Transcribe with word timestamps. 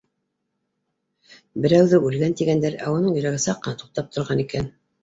Берәүҙе 1.65 2.01
үлгән, 2.09 2.35
тигәндәр, 2.41 2.81
ә 2.87 2.97
уның 2.99 3.13
йөрәге 3.15 3.47
саҡ 3.49 3.65
ҡына 3.69 3.85
туҡтап 3.85 4.15
торған 4.19 4.47
икән. 4.49 4.73